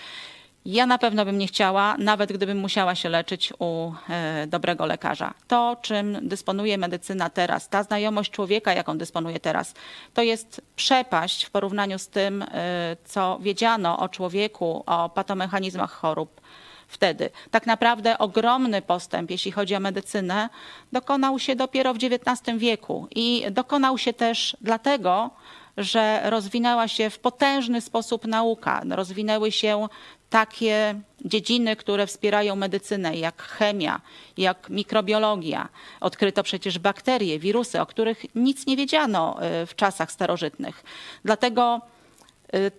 Ja 0.65 0.85
na 0.85 0.97
pewno 0.97 1.25
bym 1.25 1.37
nie 1.37 1.47
chciała, 1.47 1.95
nawet 1.97 2.33
gdybym 2.33 2.57
musiała 2.57 2.95
się 2.95 3.09
leczyć 3.09 3.53
u 3.59 3.93
e, 4.09 4.47
dobrego 4.47 4.85
lekarza. 4.85 5.33
To, 5.47 5.77
czym 5.81 6.27
dysponuje 6.27 6.77
medycyna 6.77 7.29
teraz, 7.29 7.69
ta 7.69 7.83
znajomość 7.83 8.31
człowieka, 8.31 8.73
jaką 8.73 8.97
dysponuje 8.97 9.39
teraz, 9.39 9.73
to 10.13 10.21
jest 10.21 10.61
przepaść 10.75 11.43
w 11.43 11.51
porównaniu 11.51 11.99
z 11.99 12.07
tym, 12.07 12.41
e, 12.41 12.97
co 13.05 13.39
wiedziano 13.41 13.99
o 13.99 14.09
człowieku, 14.09 14.83
o 14.85 15.09
patomechanizmach 15.09 15.91
chorób 15.91 16.41
wtedy. 16.87 17.29
Tak 17.51 17.65
naprawdę 17.65 18.17
ogromny 18.17 18.81
postęp, 18.81 19.31
jeśli 19.31 19.51
chodzi 19.51 19.75
o 19.75 19.79
medycynę, 19.79 20.49
dokonał 20.91 21.39
się 21.39 21.55
dopiero 21.55 21.93
w 21.93 21.97
XIX 21.97 22.57
wieku 22.57 23.07
i 23.15 23.45
dokonał 23.51 23.97
się 23.97 24.13
też 24.13 24.57
dlatego, 24.61 25.29
że 25.77 26.21
rozwinęła 26.23 26.87
się 26.87 27.09
w 27.09 27.19
potężny 27.19 27.81
sposób 27.81 28.27
nauka. 28.27 28.81
Rozwinęły 28.89 29.51
się 29.51 29.87
takie 30.29 31.01
dziedziny, 31.25 31.75
które 31.75 32.07
wspierają 32.07 32.55
medycynę, 32.55 33.17
jak 33.17 33.41
chemia, 33.41 34.01
jak 34.37 34.69
mikrobiologia. 34.69 35.69
Odkryto 35.99 36.43
przecież 36.43 36.79
bakterie, 36.79 37.39
wirusy, 37.39 37.81
o 37.81 37.85
których 37.85 38.35
nic 38.35 38.65
nie 38.65 38.77
wiedziano 38.77 39.41
e, 39.41 39.65
w 39.65 39.75
czasach 39.75 40.11
starożytnych. 40.11 40.83
Dlatego 41.25 41.81
Y, 41.81 41.98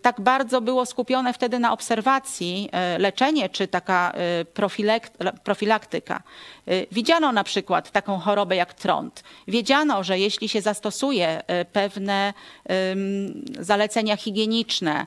tak 0.03 0.21
bardzo 0.21 0.61
było 0.61 0.87
skupione 0.87 1.33
wtedy 1.33 1.59
na 1.59 1.73
obserwacji 1.73 2.69
y, 2.97 2.99
leczenie 2.99 3.49
czy 3.49 3.69
taka 3.69 4.13
y, 4.41 5.35
profilaktyka. 5.45 6.23
Widziano 6.93 7.33
na 7.33 7.45
przykład 7.45 7.91
taką 7.91 8.19
chorobę 8.19 8.57
jak 8.57 8.75
trąd. 8.75 9.25
Wiedziano, 9.49 10.05
że 10.05 10.19
jeśli 10.19 10.49
się 10.49 10.61
zastosuje 10.61 11.43
pewne 11.73 12.35
zalecenia 13.61 14.17
higieniczne, 14.17 15.07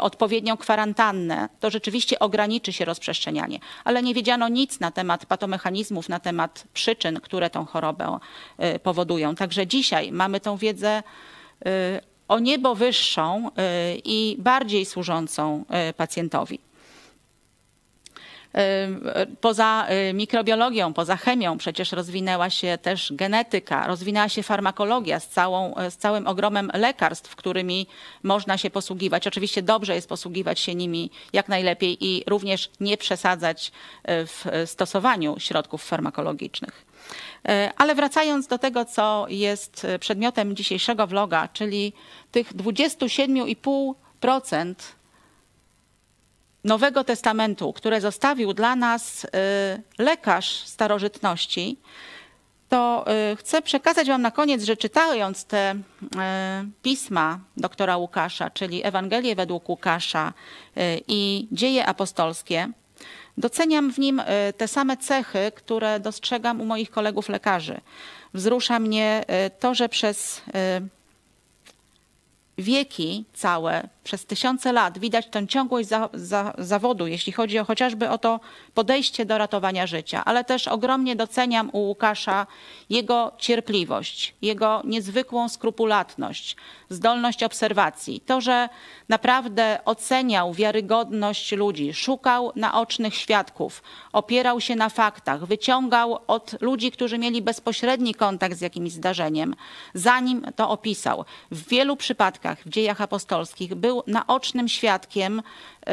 odpowiednią 0.00 0.56
kwarantannę, 0.56 1.48
to 1.60 1.70
rzeczywiście 1.70 2.18
ograniczy 2.18 2.72
się 2.72 2.84
rozprzestrzenianie. 2.84 3.58
Ale 3.84 4.02
nie 4.02 4.14
wiedziano 4.14 4.48
nic 4.48 4.80
na 4.80 4.90
temat 4.90 5.26
patomechanizmów, 5.26 6.08
na 6.08 6.20
temat 6.20 6.64
przyczyn, 6.72 7.20
które 7.20 7.50
tą 7.50 7.66
chorobę 7.66 8.18
powodują. 8.82 9.34
Także 9.34 9.66
dzisiaj 9.66 10.12
mamy 10.12 10.40
tą 10.40 10.56
wiedzę 10.56 11.02
o 12.28 12.38
niebo 12.38 12.74
wyższą 12.74 13.48
y, 13.48 13.52
i 14.04 14.36
bardziej 14.38 14.84
służącą 14.84 15.64
y, 15.90 15.92
pacjentowi. 15.92 16.58
Y, 18.54 19.26
poza 19.40 19.86
mikrobiologią, 20.14 20.92
poza 20.92 21.16
chemią 21.16 21.58
przecież 21.58 21.92
rozwinęła 21.92 22.50
się 22.50 22.78
też 22.82 23.12
genetyka, 23.12 23.86
rozwinęła 23.86 24.28
się 24.28 24.42
farmakologia 24.42 25.20
z, 25.20 25.28
całą, 25.28 25.74
z 25.90 25.96
całym 25.96 26.26
ogromem 26.26 26.70
lekarstw, 26.74 27.36
którymi 27.36 27.86
można 28.22 28.58
się 28.58 28.70
posługiwać. 28.70 29.26
Oczywiście 29.26 29.62
dobrze 29.62 29.94
jest 29.94 30.08
posługiwać 30.08 30.60
się 30.60 30.74
nimi 30.74 31.10
jak 31.32 31.48
najlepiej 31.48 32.04
i 32.04 32.24
również 32.26 32.70
nie 32.80 32.96
przesadzać 32.96 33.72
w 34.04 34.62
stosowaniu 34.66 35.34
środków 35.38 35.84
farmakologicznych. 35.84 36.93
E, 37.48 37.72
ale 37.76 37.94
wracając 37.94 38.46
do 38.46 38.58
tego, 38.58 38.84
co 38.84 39.26
jest 39.28 39.84
e, 39.84 39.98
przedmiotem 39.98 40.56
dzisiejszego 40.56 41.06
vloga, 41.06 41.48
czyli 41.48 41.92
tych 42.30 42.54
27,5% 42.54 44.74
Nowego 46.64 47.04
Testamentu, 47.04 47.72
które 47.72 48.00
zostawił 48.00 48.54
dla 48.54 48.76
nas 48.76 49.24
e, 49.24 49.28
lekarz 49.98 50.58
starożytności, 50.58 51.76
to 52.68 53.04
chcę 53.38 53.62
przekazać 53.62 54.08
Wam 54.08 54.22
na 54.22 54.30
koniec, 54.30 54.62
że 54.62 54.76
czytając 54.76 55.44
te 55.44 55.74
pisma 56.82 57.40
doktora 57.56 57.96
Łukasza, 57.96 58.50
czyli 58.50 58.86
Ewangelię 58.86 59.36
według 59.36 59.68
Łukasza 59.68 60.32
i 61.08 61.48
dzieje 61.52 61.86
apostolskie, 61.86 62.72
Doceniam 63.38 63.92
w 63.92 63.98
nim 63.98 64.20
e, 64.20 64.52
te 64.52 64.68
same 64.68 64.96
cechy, 64.96 65.52
które 65.54 66.00
dostrzegam 66.00 66.60
u 66.60 66.64
moich 66.64 66.90
kolegów 66.90 67.28
lekarzy. 67.28 67.80
Wzrusza 68.34 68.78
mnie 68.78 69.24
e, 69.26 69.50
to, 69.50 69.74
że 69.74 69.88
przez 69.88 70.42
e, 70.54 70.80
wieki 72.58 73.24
całe, 73.32 73.88
przez 74.04 74.26
tysiące 74.26 74.72
lat 74.72 74.98
widać 74.98 75.26
tę 75.26 75.46
ciągłość 75.46 75.88
za, 75.88 76.08
za, 76.12 76.54
zawodu, 76.58 77.06
jeśli 77.06 77.32
chodzi 77.32 77.58
o 77.58 77.64
chociażby 77.64 78.10
o 78.10 78.18
to 78.18 78.40
podejście 78.74 79.24
do 79.24 79.38
ratowania 79.38 79.86
życia, 79.86 80.24
ale 80.24 80.44
też 80.44 80.68
ogromnie 80.68 81.16
doceniam 81.16 81.70
u 81.72 81.78
Łukasza 81.78 82.46
jego 82.90 83.32
cierpliwość, 83.38 84.34
jego 84.42 84.82
niezwykłą 84.84 85.48
skrupulatność, 85.48 86.56
zdolność 86.88 87.42
obserwacji. 87.42 88.20
To, 88.20 88.40
że 88.40 88.68
naprawdę 89.08 89.78
oceniał 89.84 90.52
wiarygodność 90.52 91.52
ludzi, 91.52 91.94
szukał 91.94 92.52
naocznych 92.56 93.14
świadków, 93.14 93.82
opierał 94.12 94.60
się 94.60 94.76
na 94.76 94.88
faktach, 94.88 95.44
wyciągał 95.44 96.18
od 96.26 96.62
ludzi, 96.62 96.90
którzy 96.90 97.18
mieli 97.18 97.42
bezpośredni 97.42 98.14
kontakt 98.14 98.56
z 98.56 98.60
jakimś 98.60 98.92
zdarzeniem, 98.92 99.54
zanim 99.94 100.46
to 100.56 100.70
opisał. 100.70 101.24
W 101.50 101.68
wielu 101.68 101.96
przypadkach 101.96 102.43
w 102.66 102.68
dziejach 102.68 103.00
apostolskich 103.00 103.74
był 103.74 104.02
naocznym 104.06 104.68
świadkiem 104.68 105.38
y, 105.38 105.92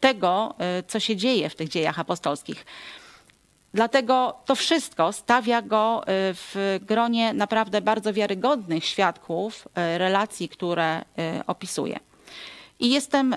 tego, 0.00 0.54
y, 0.78 0.82
co 0.82 1.00
się 1.00 1.16
dzieje 1.16 1.50
w 1.50 1.54
tych 1.54 1.68
dziejach 1.68 1.98
apostolskich. 1.98 2.66
Dlatego 3.74 4.36
to 4.44 4.54
wszystko 4.54 5.12
stawia 5.12 5.62
go 5.62 6.02
y, 6.02 6.04
w 6.34 6.78
gronie 6.82 7.32
naprawdę 7.32 7.80
bardzo 7.80 8.12
wiarygodnych 8.12 8.84
świadków 8.84 9.68
relacji, 9.74 10.48
które 10.48 11.04
opisuje. 11.46 11.98
I 12.80 12.90
jestem 12.90 13.36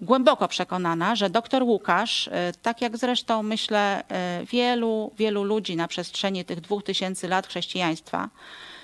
głęboko 0.00 0.48
przekonana, 0.48 1.16
że 1.16 1.30
dr 1.30 1.62
Łukasz, 1.62 2.30
tak 2.62 2.80
jak 2.82 2.96
zresztą 2.96 3.42
myślę 3.42 4.02
wielu, 4.50 5.12
wielu 5.16 5.44
ludzi 5.44 5.76
na 5.76 5.88
przestrzeni 5.88 6.44
tych 6.44 6.60
dwóch 6.60 6.84
tysięcy 6.84 7.28
lat 7.28 7.46
chrześcijaństwa, 7.46 8.28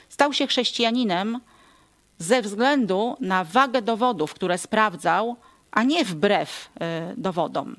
stał 0.09 0.33
się 0.33 0.47
chrześcijaninem 0.47 1.41
ze 2.23 2.43
względu 2.43 3.17
na 3.21 3.45
wagę 3.45 3.83
dowodów, 3.83 4.35
które 4.35 4.59
sprawdzał, 4.59 5.37
a 5.71 5.83
nie 5.83 6.05
wbrew 6.05 6.69
y, 6.77 6.81
dowodom. 7.17 7.77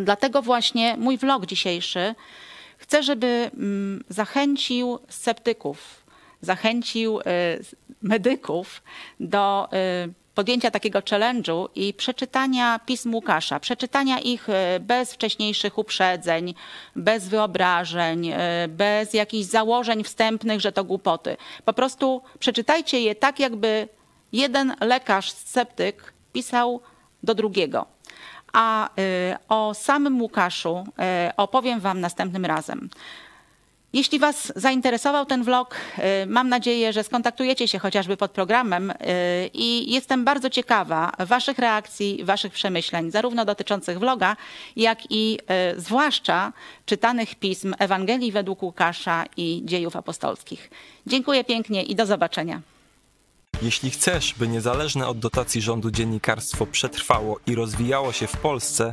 Dlatego 0.00 0.42
właśnie 0.42 0.96
mój 0.96 1.18
vlog 1.18 1.46
dzisiejszy 1.46 2.14
chcę, 2.78 3.02
żeby 3.02 3.50
mm, 3.54 4.04
zachęcił 4.08 4.98
sceptyków, 5.08 6.04
zachęcił 6.40 7.20
y, 7.20 7.22
medyków 8.02 8.82
do 9.20 9.68
y, 9.72 10.21
podjęcia 10.34 10.70
takiego 10.70 10.98
challenge'u 10.98 11.68
i 11.74 11.94
przeczytania 11.94 12.80
pism 12.86 13.14
Łukasza, 13.14 13.60
przeczytania 13.60 14.18
ich 14.18 14.48
e, 14.48 14.80
bez 14.80 15.14
wcześniejszych 15.14 15.78
uprzedzeń, 15.78 16.54
bez 16.96 17.28
wyobrażeń, 17.28 18.28
e, 18.28 18.68
bez 18.68 19.14
jakichś 19.14 19.48
założeń 19.48 20.04
wstępnych, 20.04 20.60
że 20.60 20.72
to 20.72 20.84
głupoty. 20.84 21.36
Po 21.64 21.72
prostu 21.72 22.22
przeczytajcie 22.38 23.00
je 23.00 23.14
tak, 23.14 23.40
jakby 23.40 23.88
jeden 24.32 24.74
lekarz 24.80 25.32
sceptyk 25.32 26.12
pisał 26.32 26.80
do 27.22 27.34
drugiego. 27.34 27.86
A 28.52 28.88
e, 28.98 29.38
o 29.48 29.74
samym 29.74 30.22
Łukaszu 30.22 30.84
opowiem 31.36 31.80
Wam 31.80 32.00
następnym 32.00 32.44
razem. 32.44 32.88
Jeśli 33.92 34.18
Was 34.18 34.52
zainteresował 34.56 35.26
ten 35.26 35.44
vlog, 35.44 35.76
y, 36.22 36.26
mam 36.26 36.48
nadzieję, 36.48 36.92
że 36.92 37.04
skontaktujecie 37.04 37.68
się 37.68 37.78
chociażby 37.78 38.16
pod 38.16 38.30
programem 38.30 38.90
y, 38.90 38.94
i 39.54 39.92
jestem 39.92 40.24
bardzo 40.24 40.50
ciekawa 40.50 41.12
Waszych 41.18 41.58
reakcji, 41.58 42.24
Waszych 42.24 42.52
przemyśleń, 42.52 43.10
zarówno 43.10 43.44
dotyczących 43.44 43.98
vloga, 43.98 44.36
jak 44.76 44.98
i 45.10 45.38
y, 45.76 45.80
zwłaszcza 45.80 46.52
czytanych 46.86 47.34
pism 47.34 47.74
Ewangelii 47.78 48.32
według 48.32 48.62
Łukasza 48.62 49.24
i 49.36 49.62
dziejów 49.64 49.96
apostolskich. 49.96 50.70
Dziękuję 51.06 51.44
pięknie 51.44 51.82
i 51.82 51.94
do 51.94 52.06
zobaczenia. 52.06 52.60
Jeśli 53.62 53.90
chcesz, 53.90 54.34
by 54.34 54.48
niezależne 54.48 55.08
od 55.08 55.18
dotacji 55.18 55.60
rządu 55.60 55.90
dziennikarstwo 55.90 56.66
przetrwało 56.66 57.40
i 57.46 57.54
rozwijało 57.54 58.12
się 58.12 58.26
w 58.26 58.36
Polsce, 58.36 58.92